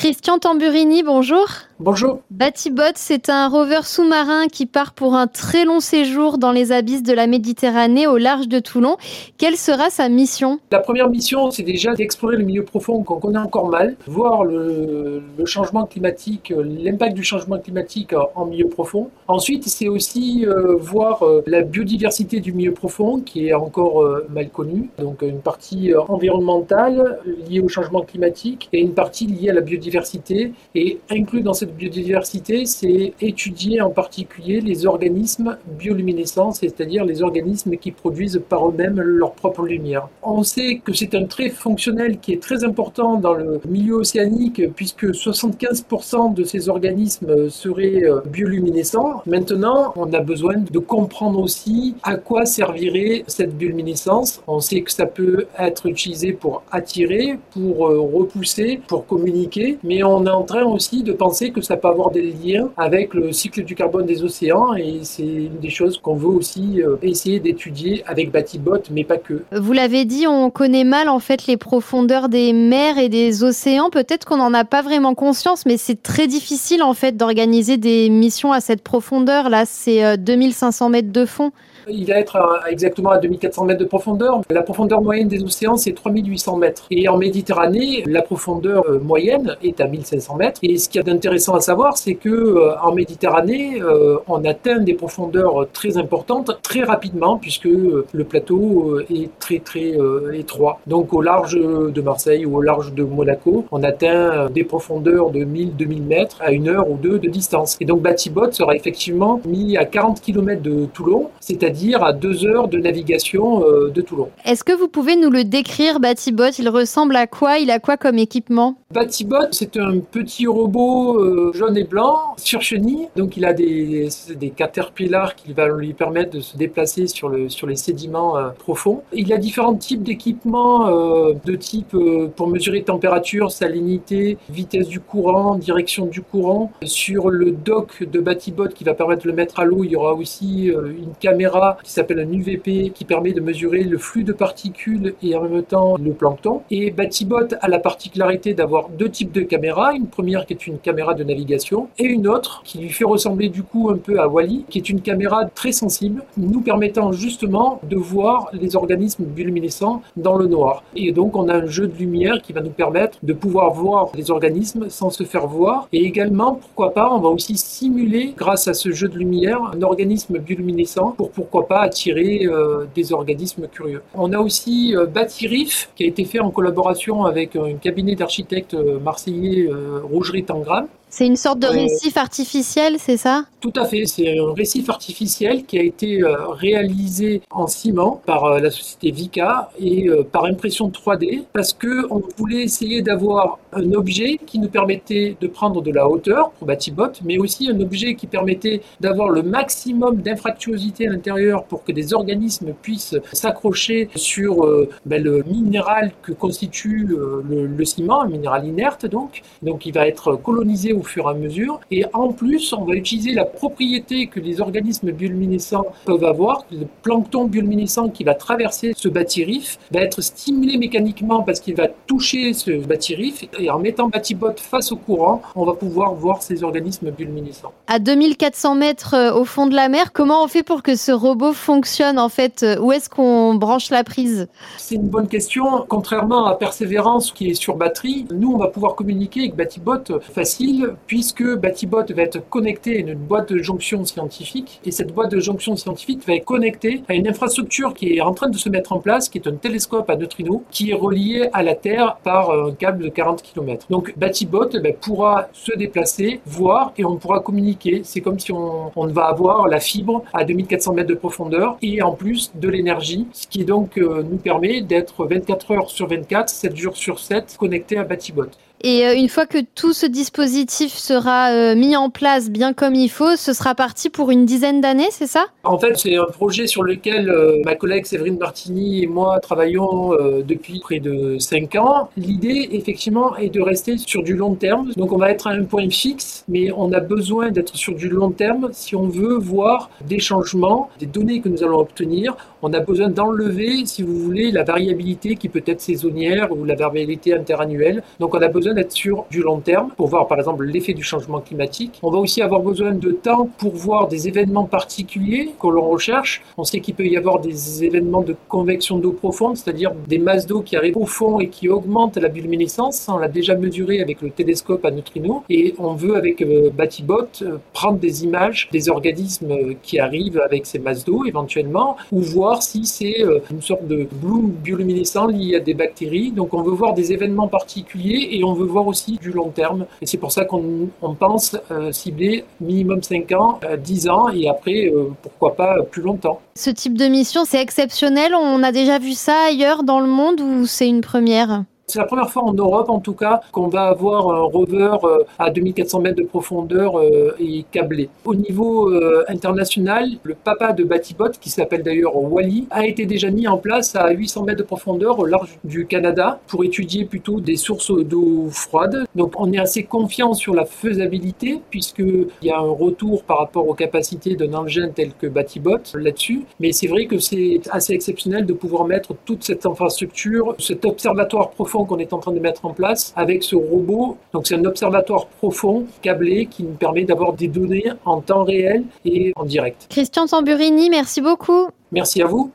Christian 0.00 0.38
Tamburini, 0.38 1.02
bonjour. 1.02 1.46
Bonjour. 1.82 2.20
Batibot, 2.30 2.92
c'est 2.96 3.30
un 3.30 3.48
rover 3.48 3.80
sous-marin 3.84 4.48
qui 4.48 4.66
part 4.66 4.92
pour 4.92 5.14
un 5.14 5.26
très 5.26 5.64
long 5.64 5.80
séjour 5.80 6.36
dans 6.36 6.52
les 6.52 6.72
abysses 6.72 7.02
de 7.02 7.14
la 7.14 7.26
Méditerranée 7.26 8.06
au 8.06 8.18
large 8.18 8.48
de 8.48 8.58
Toulon. 8.58 8.98
Quelle 9.38 9.56
sera 9.56 9.88
sa 9.88 10.10
mission? 10.10 10.60
La 10.72 10.80
première 10.80 11.08
mission, 11.08 11.50
c'est 11.50 11.62
déjà 11.62 11.94
d'explorer 11.94 12.36
le 12.36 12.44
milieu 12.44 12.64
profond 12.64 13.02
qu'on 13.02 13.18
connaît 13.18 13.38
encore 13.38 13.70
mal, 13.70 13.96
voir 14.06 14.44
le, 14.44 15.22
changement 15.46 15.86
climatique, 15.86 16.52
l'impact 16.54 17.14
du 17.14 17.24
changement 17.24 17.58
climatique 17.58 18.12
en 18.34 18.44
milieu 18.44 18.68
profond. 18.68 19.08
Ensuite, 19.26 19.66
c'est 19.66 19.88
aussi 19.88 20.44
euh, 20.46 20.76
voir 20.76 21.22
euh, 21.22 21.42
la 21.46 21.62
biodiversité 21.62 22.40
du 22.40 22.52
milieu 22.52 22.74
profond 22.74 23.20
qui 23.20 23.48
est 23.48 23.54
encore 23.54 24.02
euh, 24.02 24.26
mal 24.28 24.50
connue. 24.50 24.90
Donc 24.98 25.22
une 25.22 25.40
partie 25.40 25.94
environnementale 26.08 27.20
liée 27.48 27.60
au 27.60 27.68
changement 27.68 28.02
climatique 28.02 28.68
et 28.74 28.80
une 28.80 28.92
partie 28.92 29.26
liée 29.26 29.48
à 29.48 29.54
la 29.54 29.62
biodiversité. 29.62 30.52
Et 30.74 30.98
inclus 31.10 31.40
dans 31.40 31.54
cette 31.54 31.69
biodiversité, 31.76 32.66
c'est 32.66 33.14
étudier 33.20 33.80
en 33.80 33.90
particulier 33.90 34.60
les 34.60 34.86
organismes 34.86 35.56
bioluminescents, 35.78 36.52
c'est-à-dire 36.52 37.04
les 37.04 37.22
organismes 37.22 37.76
qui 37.76 37.90
produisent 37.90 38.40
par 38.48 38.68
eux-mêmes 38.68 39.00
leur 39.00 39.32
propre 39.32 39.62
lumière. 39.62 40.08
On 40.22 40.42
sait 40.42 40.80
que 40.84 40.92
c'est 40.92 41.14
un 41.14 41.24
trait 41.24 41.50
fonctionnel 41.50 42.18
qui 42.18 42.32
est 42.32 42.42
très 42.42 42.64
important 42.64 43.16
dans 43.16 43.34
le 43.34 43.60
milieu 43.68 43.96
océanique 43.96 44.62
puisque 44.74 45.06
75% 45.06 46.34
de 46.34 46.44
ces 46.44 46.68
organismes 46.68 47.48
seraient 47.48 48.04
euh, 48.04 48.20
bioluminescents. 48.26 49.22
Maintenant, 49.26 49.92
on 49.96 50.12
a 50.12 50.20
besoin 50.20 50.54
de 50.58 50.78
comprendre 50.78 51.40
aussi 51.40 51.94
à 52.02 52.16
quoi 52.16 52.46
servirait 52.46 53.24
cette 53.26 53.56
bioluminescence. 53.56 54.42
On 54.46 54.60
sait 54.60 54.82
que 54.82 54.90
ça 54.90 55.06
peut 55.06 55.46
être 55.58 55.86
utilisé 55.86 56.32
pour 56.32 56.62
attirer, 56.70 57.38
pour 57.52 57.88
euh, 57.88 58.00
repousser, 58.00 58.80
pour 58.86 59.06
communiquer, 59.06 59.78
mais 59.82 60.02
on 60.02 60.26
est 60.26 60.30
en 60.30 60.42
train 60.42 60.64
aussi 60.64 61.02
de 61.02 61.12
penser 61.12 61.50
que 61.50 61.59
ça 61.60 61.76
peut 61.76 61.88
avoir 61.88 62.10
des 62.10 62.32
liens 62.32 62.70
avec 62.76 63.14
le 63.14 63.32
cycle 63.32 63.64
du 63.64 63.74
carbone 63.74 64.06
des 64.06 64.22
océans 64.22 64.74
et 64.74 65.00
c'est 65.02 65.22
une 65.22 65.58
des 65.58 65.70
choses 65.70 65.98
qu'on 65.98 66.14
veut 66.14 66.28
aussi 66.28 66.82
euh, 66.82 66.96
essayer 67.02 67.40
d'étudier 67.40 68.02
avec 68.06 68.30
Batibot, 68.30 68.82
mais 68.90 69.04
pas 69.04 69.16
que. 69.16 69.42
Vous 69.52 69.72
l'avez 69.72 70.04
dit, 70.04 70.26
on 70.26 70.50
connaît 70.50 70.84
mal 70.84 71.08
en 71.08 71.18
fait 71.18 71.46
les 71.46 71.56
profondeurs 71.56 72.28
des 72.28 72.52
mers 72.52 72.98
et 72.98 73.08
des 73.08 73.44
océans. 73.44 73.90
Peut-être 73.90 74.24
qu'on 74.24 74.38
n'en 74.38 74.54
a 74.54 74.64
pas 74.64 74.82
vraiment 74.82 75.14
conscience, 75.14 75.66
mais 75.66 75.76
c'est 75.76 76.02
très 76.02 76.26
difficile 76.26 76.82
en 76.82 76.94
fait 76.94 77.16
d'organiser 77.16 77.76
des 77.76 78.08
missions 78.08 78.52
à 78.52 78.60
cette 78.60 78.82
profondeur. 78.82 79.48
Là, 79.48 79.64
c'est 79.66 80.16
2500 80.18 80.86
euh, 80.86 80.88
mètres 80.90 81.12
de 81.12 81.24
fond. 81.26 81.52
Il 81.92 82.06
va 82.06 82.14
être 82.14 82.62
exactement 82.68 83.10
à 83.10 83.18
2400 83.18 83.64
mètres 83.64 83.80
de 83.80 83.84
profondeur. 83.84 84.40
La 84.50 84.62
profondeur 84.62 85.02
moyenne 85.02 85.28
des 85.28 85.42
océans, 85.42 85.76
c'est 85.76 85.92
3800 85.92 86.56
mètres. 86.56 86.86
Et 86.90 87.08
en 87.08 87.16
Méditerranée, 87.16 88.02
la 88.06 88.22
profondeur 88.22 88.84
euh, 88.88 88.98
moyenne 88.98 89.56
est 89.62 89.80
à 89.80 89.86
1500 89.86 90.36
mètres. 90.36 90.60
Et 90.62 90.78
ce 90.78 90.88
qui 90.88 90.98
est 90.98 91.08
intéressant 91.08 91.54
à 91.54 91.60
savoir, 91.60 91.96
c'est 91.96 92.14
que 92.14 92.28
euh, 92.28 92.78
en 92.82 92.94
Méditerranée, 92.94 93.80
euh, 93.80 94.16
on 94.28 94.44
atteint 94.44 94.78
des 94.78 94.94
profondeurs 94.94 95.66
très 95.72 95.96
importantes 95.96 96.58
très 96.62 96.82
rapidement, 96.82 97.38
puisque 97.38 97.64
le 97.64 98.24
plateau 98.24 99.00
est 99.10 99.30
très 99.38 99.58
très 99.58 99.94
étroit. 100.32 100.80
Donc 100.86 101.12
au 101.12 101.22
large 101.22 101.54
de 101.56 102.00
Marseille 102.00 102.44
ou 102.46 102.56
au 102.56 102.62
large 102.62 102.92
de 102.92 103.02
Monaco, 103.02 103.64
on 103.70 103.82
atteint 103.82 104.48
des 104.50 104.64
profondeurs 104.64 105.30
de 105.30 105.40
1000-2000 105.40 106.02
mètres 106.02 106.36
à 106.40 106.52
une 106.52 106.68
heure 106.68 106.90
ou 106.90 106.96
deux 106.96 107.18
de 107.18 107.28
distance. 107.28 107.76
Et 107.80 107.84
donc 107.84 108.02
Batibot 108.02 108.50
sera 108.52 108.74
effectivement 108.74 109.40
mis 109.44 109.76
à 109.76 109.84
40 109.84 110.20
km 110.20 110.62
de 110.62 110.86
Toulon, 110.86 111.30
c'est-à-dire 111.40 111.79
à 111.98 112.12
deux 112.12 112.46
heures 112.46 112.68
de 112.68 112.78
navigation 112.78 113.64
euh, 113.64 113.90
de 113.90 114.00
Toulon. 114.00 114.30
Est-ce 114.44 114.64
que 114.64 114.72
vous 114.72 114.88
pouvez 114.88 115.16
nous 115.16 115.30
le 115.30 115.44
décrire, 115.44 116.00
Batibot 116.00 116.50
Il 116.58 116.68
ressemble 116.68 117.16
à 117.16 117.26
quoi? 117.26 117.58
Il 117.58 117.70
a 117.70 117.78
quoi 117.78 117.96
comme 117.96 118.18
équipement? 118.18 118.79
Batibot, 118.92 119.52
c'est 119.52 119.76
un 119.76 120.00
petit 120.00 120.48
robot 120.48 121.20
euh, 121.20 121.52
jaune 121.54 121.76
et 121.76 121.84
blanc 121.84 122.34
sur 122.36 122.60
chenille. 122.60 123.06
Donc 123.14 123.36
il 123.36 123.44
a 123.44 123.52
des, 123.52 124.08
des 124.34 124.50
caterpillars 124.50 125.36
qui 125.36 125.52
vont 125.52 125.76
lui 125.76 125.92
permettre 125.92 126.32
de 126.32 126.40
se 126.40 126.56
déplacer 126.56 127.06
sur, 127.06 127.28
le, 127.28 127.48
sur 127.48 127.68
les 127.68 127.76
sédiments 127.76 128.36
euh, 128.36 128.48
profonds. 128.48 129.04
Il 129.12 129.32
a 129.32 129.36
différents 129.36 129.76
types 129.76 130.02
d'équipements, 130.02 130.88
de 130.90 131.54
type 131.54 131.96
pour 132.34 132.48
mesurer 132.48 132.82
température, 132.82 133.52
salinité, 133.52 134.38
vitesse 134.48 134.88
du 134.88 134.98
courant, 134.98 135.54
direction 135.54 136.06
du 136.06 136.20
courant. 136.20 136.72
Sur 136.82 137.30
le 137.30 137.52
dock 137.52 138.02
de 138.02 138.18
Batibot 138.18 138.68
qui 138.68 138.82
va 138.82 138.94
permettre 138.94 139.22
de 139.22 139.28
le 139.28 139.36
mettre 139.36 139.60
à 139.60 139.64
l'eau, 139.64 139.84
il 139.84 139.92
y 139.92 139.96
aura 139.96 140.14
aussi 140.14 140.64
une 140.66 141.14
caméra 141.20 141.78
qui 141.84 141.92
s'appelle 141.92 142.18
un 142.18 142.32
UVP 142.32 142.90
qui 142.92 143.04
permet 143.04 143.32
de 143.32 143.40
mesurer 143.40 143.84
le 143.84 143.98
flux 143.98 144.24
de 144.24 144.32
particules 144.32 145.14
et 145.22 145.36
en 145.36 145.42
même 145.42 145.62
temps 145.62 145.96
le 145.96 146.12
plancton. 146.12 146.62
Et 146.72 146.90
Batibot 146.90 147.54
a 147.60 147.68
la 147.68 147.78
particularité 147.78 148.52
d'avoir 148.52 148.79
deux 148.88 149.10
types 149.10 149.32
de 149.32 149.42
caméras, 149.42 149.92
une 149.92 150.06
première 150.06 150.46
qui 150.46 150.54
est 150.54 150.66
une 150.66 150.78
caméra 150.78 151.14
de 151.14 151.24
navigation 151.24 151.88
et 151.98 152.04
une 152.04 152.26
autre 152.26 152.62
qui 152.64 152.78
lui 152.78 152.88
fait 152.88 153.04
ressembler 153.04 153.48
du 153.48 153.62
coup 153.62 153.90
un 153.90 153.96
peu 153.96 154.20
à 154.20 154.28
Wally, 154.28 154.64
qui 154.68 154.78
est 154.78 154.88
une 154.88 155.00
caméra 155.00 155.44
très 155.44 155.72
sensible, 155.72 156.22
nous 156.36 156.60
permettant 156.60 157.12
justement 157.12 157.80
de 157.88 157.96
voir 157.96 158.48
les 158.52 158.76
organismes 158.76 159.24
bioluminescents 159.24 160.02
dans 160.16 160.36
le 160.36 160.46
noir. 160.46 160.82
Et 160.96 161.12
donc 161.12 161.36
on 161.36 161.48
a 161.48 161.56
un 161.56 161.66
jeu 161.66 161.86
de 161.86 161.96
lumière 161.96 162.40
qui 162.42 162.52
va 162.52 162.60
nous 162.60 162.70
permettre 162.70 163.18
de 163.22 163.32
pouvoir 163.32 163.72
voir 163.72 164.10
les 164.14 164.30
organismes 164.30 164.88
sans 164.88 165.10
se 165.10 165.24
faire 165.24 165.46
voir. 165.46 165.88
Et 165.92 166.04
également, 166.04 166.54
pourquoi 166.54 166.92
pas, 166.92 167.10
on 167.12 167.20
va 167.20 167.28
aussi 167.28 167.56
simuler, 167.56 168.34
grâce 168.36 168.68
à 168.68 168.74
ce 168.74 168.90
jeu 168.92 169.08
de 169.08 169.18
lumière, 169.18 169.60
un 169.74 169.82
organisme 169.82 170.38
bioluminescent 170.38 171.12
pour 171.16 171.30
pourquoi 171.30 171.66
pas 171.66 171.80
attirer 171.80 172.46
euh, 172.46 172.84
des 172.94 173.12
organismes 173.12 173.66
curieux. 173.68 174.02
On 174.14 174.32
a 174.32 174.38
aussi 174.38 174.94
euh, 174.96 175.06
Batirif, 175.06 175.90
qui 175.96 176.04
a 176.04 176.06
été 176.06 176.24
fait 176.24 176.40
en 176.40 176.50
collaboration 176.50 177.24
avec 177.24 177.56
un 177.56 177.74
cabinet 177.74 178.14
d'architectes 178.14 178.69
euh, 178.69 178.69
marseillais 178.74 179.68
Rougerie 180.02 180.44
Tangram, 180.44 180.86
c'est 181.10 181.26
une 181.26 181.36
sorte 181.36 181.58
de 181.58 181.66
récif 181.66 182.16
artificiel, 182.16 182.96
c'est 182.98 183.16
ça? 183.16 183.44
Tout 183.60 183.72
à 183.76 183.84
fait, 183.84 184.06
c'est 184.06 184.38
un 184.38 184.54
récif 184.54 184.88
artificiel 184.88 185.64
qui 185.64 185.78
a 185.78 185.82
été 185.82 186.22
euh, 186.22 186.48
réalisé 186.48 187.42
en 187.50 187.66
ciment 187.66 188.22
par 188.24 188.44
euh, 188.44 188.58
la 188.60 188.70
société 188.70 189.10
Vika 189.10 189.70
et 189.78 190.08
euh, 190.08 190.22
par 190.22 190.44
impression 190.44 190.88
3D 190.88 191.42
parce 191.52 191.72
que 191.72 192.06
on 192.10 192.22
voulait 192.38 192.62
essayer 192.62 193.02
d'avoir 193.02 193.58
un 193.72 193.92
objet 193.92 194.38
qui 194.46 194.60
nous 194.60 194.68
permettait 194.68 195.36
de 195.40 195.46
prendre 195.48 195.82
de 195.82 195.90
la 195.90 196.08
hauteur 196.08 196.52
pour 196.52 196.66
Batibot, 196.66 197.12
mais 197.24 197.38
aussi 197.38 197.68
un 197.68 197.80
objet 197.80 198.14
qui 198.14 198.28
permettait 198.28 198.80
d'avoir 199.00 199.30
le 199.30 199.42
maximum 199.42 200.22
d'infractuosité 200.22 201.08
à 201.08 201.10
l'intérieur 201.10 201.64
pour 201.64 201.82
que 201.84 201.92
des 201.92 202.14
organismes 202.14 202.72
puissent 202.80 203.16
s'accrocher 203.32 204.08
sur 204.14 204.66
ben, 205.06 205.22
le 205.22 205.42
minéral 205.42 206.12
que 206.22 206.32
constitue 206.32 207.04
le, 207.06 207.44
le, 207.48 207.84
ciment, 207.84 208.22
un 208.22 208.28
minéral 208.28 208.66
inerte 208.66 209.06
donc. 209.06 209.42
Donc 209.62 209.86
il 209.86 209.92
va 209.92 210.06
être 210.06 210.36
colonisé 210.36 210.92
au 211.00 211.02
fur 211.02 211.26
et 211.26 211.30
à 211.30 211.34
mesure. 211.34 211.80
Et 211.90 212.04
en 212.12 212.32
plus, 212.32 212.72
on 212.72 212.84
va 212.84 212.94
utiliser 212.94 213.32
la 213.32 213.44
propriété 213.44 214.26
que 214.26 214.38
les 214.38 214.60
organismes 214.60 215.10
bioluminescents 215.10 215.86
peuvent 216.04 216.24
avoir, 216.24 216.64
le 216.70 216.86
plancton 217.02 217.44
bioluminescent 217.44 218.08
qui 218.10 218.24
va 218.24 218.34
traverser 218.34 218.92
ce 218.96 219.08
bâtirif 219.08 219.78
va 219.90 220.00
être 220.00 220.20
stimulé 220.20 220.76
mécaniquement 220.78 221.42
parce 221.42 221.60
qu'il 221.60 221.74
va 221.74 221.88
toucher 222.06 222.52
ce 222.52 222.70
bâtirif 222.70 223.44
et 223.58 223.70
en 223.70 223.78
mettant 223.78 224.08
Batibot 224.08 224.52
face 224.56 224.92
au 224.92 224.96
courant, 224.96 225.42
on 225.56 225.64
va 225.64 225.74
pouvoir 225.74 226.14
voir 226.14 226.42
ces 226.42 226.62
organismes 226.62 227.10
bioluminescents. 227.10 227.72
À 227.86 227.98
2400 227.98 228.74
mètres 228.74 229.14
euh, 229.14 229.32
au 229.32 229.44
fond 229.44 229.66
de 229.66 229.74
la 229.74 229.88
mer, 229.88 230.12
comment 230.12 230.44
on 230.44 230.48
fait 230.48 230.62
pour 230.62 230.82
que 230.82 230.96
ce 230.96 231.12
robot 231.12 231.52
fonctionne 231.52 232.18
en 232.18 232.28
fait 232.28 232.64
Où 232.80 232.92
est-ce 232.92 233.08
qu'on 233.08 233.54
branche 233.54 233.90
la 233.90 234.04
prise? 234.04 234.48
C'est 234.76 234.96
une 234.96 235.08
bonne 235.08 235.28
question. 235.28 235.86
Contrairement 235.88 236.46
à 236.46 236.54
Persévérance 236.54 237.32
qui 237.32 237.50
est 237.50 237.54
sur 237.54 237.76
batterie, 237.76 238.26
nous 238.30 238.52
on 238.52 238.58
va 238.58 238.68
pouvoir 238.68 238.94
communiquer 238.94 239.40
avec 239.40 239.56
Batibot 239.56 240.20
facile 240.20 240.89
puisque 241.06 241.44
Batibot 241.56 242.04
va 242.14 242.22
être 242.22 242.48
connecté 242.48 242.96
à 242.96 243.00
une 243.00 243.14
boîte 243.14 243.52
de 243.52 243.62
jonction 243.62 244.04
scientifique 244.04 244.80
et 244.84 244.90
cette 244.90 245.12
boîte 245.12 245.30
de 245.30 245.40
jonction 245.40 245.76
scientifique 245.76 246.26
va 246.26 246.34
être 246.34 246.44
connectée 246.44 247.02
à 247.08 247.14
une 247.14 247.28
infrastructure 247.28 247.94
qui 247.94 248.16
est 248.16 248.20
en 248.20 248.34
train 248.34 248.48
de 248.48 248.56
se 248.56 248.68
mettre 248.68 248.92
en 248.92 248.98
place, 248.98 249.28
qui 249.28 249.38
est 249.38 249.46
un 249.46 249.54
télescope 249.54 250.08
à 250.10 250.16
neutrinos 250.16 250.62
qui 250.70 250.90
est 250.90 250.94
relié 250.94 251.48
à 251.52 251.62
la 251.62 251.74
Terre 251.74 252.16
par 252.22 252.50
un 252.50 252.72
câble 252.72 253.04
de 253.04 253.08
40 253.08 253.42
km. 253.42 253.86
Donc 253.90 254.14
Batibot 254.16 254.68
eh 254.74 254.80
ben, 254.80 254.94
pourra 254.94 255.48
se 255.52 255.76
déplacer, 255.76 256.40
voir 256.46 256.92
et 256.98 257.04
on 257.04 257.16
pourra 257.16 257.40
communiquer. 257.40 258.02
C'est 258.04 258.20
comme 258.20 258.38
si 258.38 258.52
on, 258.52 258.90
va 258.96 259.24
avoir 259.24 259.66
la 259.66 259.80
fibre 259.80 260.22
à 260.32 260.44
2400 260.44 260.94
mètres 260.94 261.08
de 261.08 261.14
profondeur 261.14 261.76
et 261.82 262.02
en 262.02 262.12
plus 262.12 262.52
de 262.54 262.68
l'énergie, 262.68 263.26
ce 263.32 263.46
qui 263.46 263.64
donc 263.64 263.98
euh, 263.98 264.22
nous 264.22 264.36
permet 264.36 264.82
d'être 264.82 265.26
24 265.26 265.70
heures 265.72 265.90
sur 265.90 266.06
24, 266.06 266.48
7 266.48 266.76
jours 266.76 266.96
sur 266.96 267.18
7 267.18 267.56
connectés 267.58 267.98
à 267.98 268.04
Batibot. 268.04 268.50
Et 268.82 269.06
euh, 269.06 269.14
une 269.14 269.28
fois 269.28 269.44
que 269.44 269.58
tout 269.74 269.92
ce 269.92 270.06
dispositif 270.06 270.94
sera 270.94 271.50
euh, 271.50 271.74
mis 271.74 271.96
en 271.96 272.08
place 272.08 272.50
bien 272.50 272.72
comme 272.72 272.94
il 272.94 273.10
faut, 273.10 273.36
ce 273.36 273.52
sera 273.52 273.74
parti 273.74 274.08
pour 274.08 274.30
une 274.30 274.46
dizaine 274.46 274.80
d'années, 274.80 275.08
c'est 275.10 275.26
ça? 275.26 275.46
En 275.64 275.78
fait, 275.78 275.98
c'est 275.98 276.16
un 276.16 276.24
projet 276.24 276.66
sur 276.66 276.82
lequel 276.82 277.28
euh, 277.28 277.60
ma 277.64 277.74
collègue 277.74 278.06
Séverine 278.06 278.38
Martini 278.38 279.02
et 279.02 279.06
moi 279.06 279.38
travaillons 279.40 280.10
depuis 280.46 280.80
près 280.80 280.98
de 280.98 281.38
5 281.38 281.74
ans. 281.76 282.10
L'idée, 282.16 282.70
effectivement, 282.72 283.36
est 283.36 283.50
de 283.50 283.60
rester 283.60 283.98
sur 283.98 284.22
du 284.22 284.34
long 284.34 284.54
terme. 284.54 284.92
Donc, 284.96 285.12
on 285.12 285.18
va 285.18 285.30
être 285.30 285.46
à 285.46 285.50
un 285.50 285.64
point 285.64 285.88
fixe, 285.90 286.44
mais 286.48 286.70
on 286.72 286.92
a 286.92 287.00
besoin 287.00 287.50
d'être 287.50 287.76
sur 287.76 287.94
du 287.94 288.08
long 288.08 288.30
terme 288.30 288.70
si 288.72 288.96
on 288.96 289.08
veut 289.08 289.36
voir 289.36 289.90
des 290.06 290.18
changements, 290.18 290.88
des 290.98 291.06
données 291.06 291.40
que 291.40 291.48
nous 291.48 291.62
allons 291.62 291.78
obtenir. 291.78 292.36
On 292.62 292.72
a 292.72 292.80
besoin 292.80 293.08
d'enlever, 293.08 293.84
si 293.86 294.02
vous 294.02 294.16
voulez, 294.16 294.50
la 294.50 294.64
variabilité 294.64 295.36
qui 295.36 295.48
peut 295.48 295.62
être 295.66 295.80
saisonnière 295.80 296.50
ou 296.52 296.64
la 296.64 296.74
variabilité 296.74 297.34
interannuelle. 297.34 298.02
Donc, 298.18 298.34
on 298.34 298.40
a 298.40 298.48
besoin 298.48 298.69
besoin 298.70 298.82
d'être 298.82 298.92
sur 298.92 299.26
du 299.30 299.42
long 299.42 299.60
terme 299.60 299.90
pour 299.96 300.08
voir 300.08 300.26
par 300.26 300.38
exemple 300.38 300.64
l'effet 300.64 300.94
du 300.94 301.02
changement 301.02 301.40
climatique. 301.40 301.98
On 302.02 302.10
va 302.10 302.18
aussi 302.18 302.42
avoir 302.42 302.60
besoin 302.60 302.92
de 302.92 303.10
temps 303.12 303.48
pour 303.58 303.74
voir 303.74 304.08
des 304.08 304.28
événements 304.28 304.64
particuliers 304.64 305.50
que 305.60 305.68
l'on 305.68 305.88
recherche. 305.88 306.42
On 306.56 306.64
sait 306.64 306.80
qu'il 306.80 306.94
peut 306.94 307.06
y 307.06 307.16
avoir 307.16 307.40
des 307.40 307.84
événements 307.84 308.22
de 308.22 308.36
convection 308.48 308.98
d'eau 308.98 309.12
profonde, 309.12 309.56
c'est-à-dire 309.56 309.92
des 310.08 310.18
masses 310.18 310.46
d'eau 310.46 310.60
qui 310.62 310.76
arrivent 310.76 310.96
au 310.96 311.06
fond 311.06 311.40
et 311.40 311.48
qui 311.48 311.68
augmentent 311.68 312.16
la 312.16 312.28
bioluminescence. 312.28 313.06
On 313.08 313.18
l'a 313.18 313.28
déjà 313.28 313.54
mesuré 313.54 314.00
avec 314.00 314.22
le 314.22 314.30
télescope 314.30 314.84
à 314.84 314.90
neutrinos 314.90 315.42
et 315.48 315.74
on 315.78 315.94
veut 315.94 316.16
avec 316.16 316.42
euh, 316.42 316.70
Batibot 316.70 317.28
euh, 317.42 317.58
prendre 317.72 317.98
des 317.98 318.24
images 318.24 318.68
des 318.72 318.88
organismes 318.88 319.74
qui 319.82 319.98
arrivent 319.98 320.40
avec 320.40 320.66
ces 320.66 320.78
masses 320.78 321.04
d'eau 321.04 321.24
éventuellement 321.26 321.96
ou 322.12 322.20
voir 322.20 322.62
si 322.62 322.84
c'est 322.84 323.22
euh, 323.22 323.40
une 323.50 323.62
sorte 323.62 323.86
de 323.86 324.06
bloom 324.22 324.50
bioluminescent 324.50 325.26
lié 325.26 325.56
à 325.56 325.60
des 325.60 325.74
bactéries. 325.74 326.30
Donc 326.32 326.54
on 326.54 326.62
veut 326.62 326.72
voir 326.72 326.94
des 326.94 327.12
événements 327.12 327.48
particuliers 327.48 328.28
et 328.32 328.44
on 328.44 328.52
veut 328.52 328.59
voir 328.64 328.86
aussi 328.86 329.18
du 329.18 329.32
long 329.32 329.50
terme. 329.50 329.86
Et 330.02 330.06
c'est 330.06 330.18
pour 330.18 330.32
ça 330.32 330.44
qu'on 330.44 330.88
pense 331.18 331.56
cibler 331.92 332.44
minimum 332.60 333.02
5 333.02 333.32
ans, 333.32 333.60
10 333.78 334.08
ans 334.08 334.28
et 334.28 334.48
après 334.48 334.92
pourquoi 335.22 335.56
pas 335.56 335.82
plus 335.82 336.02
longtemps. 336.02 336.40
Ce 336.54 336.70
type 336.70 336.96
de 336.96 337.06
mission, 337.06 337.44
c'est 337.44 337.60
exceptionnel. 337.60 338.34
On 338.34 338.62
a 338.62 338.72
déjà 338.72 338.98
vu 338.98 339.12
ça 339.12 339.46
ailleurs 339.48 339.82
dans 339.82 340.00
le 340.00 340.08
monde 340.08 340.40
ou 340.40 340.66
c'est 340.66 340.88
une 340.88 341.00
première 341.00 341.64
c'est 341.90 341.98
la 341.98 342.04
première 342.04 342.30
fois 342.30 342.44
en 342.44 342.52
Europe, 342.52 342.88
en 342.88 343.00
tout 343.00 343.14
cas, 343.14 343.40
qu'on 343.50 343.68
va 343.68 343.88
avoir 343.88 344.30
un 344.30 344.42
rover 344.42 344.96
euh, 345.02 345.24
à 345.38 345.50
2400 345.50 346.00
mètres 346.00 346.16
de 346.16 346.22
profondeur 346.22 346.98
euh, 346.98 347.34
et 347.40 347.64
câblé. 347.70 348.08
Au 348.24 348.34
niveau 348.34 348.90
euh, 348.90 349.24
international, 349.28 350.08
le 350.22 350.34
papa 350.34 350.72
de 350.72 350.84
Batibot, 350.84 351.30
qui 351.40 351.50
s'appelle 351.50 351.82
d'ailleurs 351.82 352.16
Wally, 352.16 352.68
a 352.70 352.86
été 352.86 353.06
déjà 353.06 353.30
mis 353.30 353.48
en 353.48 353.58
place 353.58 353.96
à 353.96 354.10
800 354.10 354.44
mètres 354.44 354.58
de 354.58 354.64
profondeur 354.64 355.18
au 355.18 355.26
large 355.26 355.58
du 355.64 355.86
Canada 355.86 356.38
pour 356.46 356.64
étudier 356.64 357.04
plutôt 357.04 357.40
des 357.40 357.56
sources 357.56 357.92
d'eau 357.92 358.48
froide. 358.50 359.04
Donc 359.16 359.34
on 359.36 359.52
est 359.52 359.58
assez 359.58 359.82
confiant 359.82 360.34
sur 360.34 360.54
la 360.54 360.64
faisabilité 360.64 361.60
puisqu'il 361.70 362.28
y 362.42 362.50
a 362.50 362.58
un 362.58 362.70
retour 362.70 363.24
par 363.24 363.38
rapport 363.38 363.66
aux 363.68 363.74
capacités 363.74 364.36
d'un 364.36 364.54
engin 364.54 364.90
tel 364.94 365.12
que 365.18 365.26
Batibot 365.26 365.78
là-dessus. 365.94 366.44
Mais 366.60 366.72
c'est 366.72 366.86
vrai 366.86 367.06
que 367.06 367.18
c'est 367.18 367.60
assez 367.70 367.94
exceptionnel 367.94 368.46
de 368.46 368.52
pouvoir 368.52 368.84
mettre 368.84 369.14
toute 369.24 369.42
cette 369.42 369.66
infrastructure, 369.66 370.54
cet 370.58 370.84
observatoire 370.84 371.50
profond 371.50 371.79
qu'on 371.84 371.98
est 371.98 372.12
en 372.12 372.18
train 372.18 372.32
de 372.32 372.40
mettre 372.40 372.64
en 372.64 372.72
place 372.72 373.12
avec 373.16 373.42
ce 373.42 373.56
robot. 373.56 374.16
Donc 374.32 374.46
c'est 374.46 374.54
un 374.54 374.64
observatoire 374.64 375.26
profond, 375.26 375.84
câblé, 376.02 376.46
qui 376.46 376.62
nous 376.62 376.74
permet 376.74 377.04
d'avoir 377.04 377.32
des 377.34 377.48
données 377.48 377.90
en 378.04 378.20
temps 378.20 378.44
réel 378.44 378.84
et 379.04 379.32
en 379.36 379.44
direct. 379.44 379.86
Christian 379.90 380.26
Tamburini, 380.26 380.90
merci 380.90 381.20
beaucoup. 381.20 381.68
Merci 381.92 382.22
à 382.22 382.26
vous. 382.26 382.48